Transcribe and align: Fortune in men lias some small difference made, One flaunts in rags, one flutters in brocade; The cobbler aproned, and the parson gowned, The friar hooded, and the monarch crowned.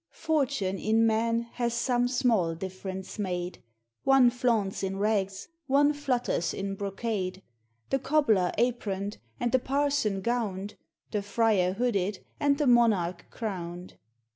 Fortune 0.23 0.79
in 0.79 1.05
men 1.05 1.47
lias 1.59 1.75
some 1.75 2.07
small 2.07 2.55
difference 2.55 3.19
made, 3.19 3.61
One 4.03 4.31
flaunts 4.31 4.81
in 4.81 4.97
rags, 4.97 5.47
one 5.67 5.93
flutters 5.93 6.55
in 6.55 6.73
brocade; 6.73 7.43
The 7.91 7.99
cobbler 7.99 8.51
aproned, 8.57 9.19
and 9.39 9.51
the 9.51 9.59
parson 9.59 10.21
gowned, 10.21 10.73
The 11.11 11.21
friar 11.21 11.73
hooded, 11.73 12.25
and 12.39 12.57
the 12.57 12.65
monarch 12.65 13.27
crowned. 13.29 13.99